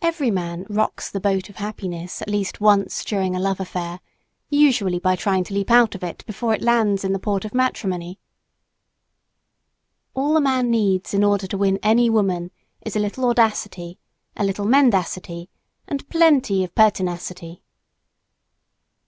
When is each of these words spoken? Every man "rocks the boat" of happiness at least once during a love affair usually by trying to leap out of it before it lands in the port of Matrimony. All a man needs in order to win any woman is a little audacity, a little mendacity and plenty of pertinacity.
Every 0.00 0.30
man 0.30 0.64
"rocks 0.70 1.10
the 1.10 1.18
boat" 1.18 1.48
of 1.48 1.56
happiness 1.56 2.22
at 2.22 2.30
least 2.30 2.60
once 2.60 3.04
during 3.04 3.34
a 3.34 3.40
love 3.40 3.58
affair 3.58 3.98
usually 4.50 5.00
by 5.00 5.16
trying 5.16 5.42
to 5.42 5.52
leap 5.54 5.68
out 5.68 5.96
of 5.96 6.04
it 6.04 6.24
before 6.26 6.54
it 6.54 6.62
lands 6.62 7.02
in 7.02 7.12
the 7.12 7.18
port 7.18 7.44
of 7.44 7.52
Matrimony. 7.52 8.20
All 10.14 10.36
a 10.36 10.40
man 10.40 10.70
needs 10.70 11.12
in 11.12 11.24
order 11.24 11.48
to 11.48 11.58
win 11.58 11.80
any 11.82 12.08
woman 12.08 12.52
is 12.82 12.94
a 12.94 13.00
little 13.00 13.28
audacity, 13.28 13.98
a 14.36 14.44
little 14.44 14.64
mendacity 14.64 15.50
and 15.88 16.08
plenty 16.08 16.62
of 16.62 16.72
pertinacity. 16.76 17.64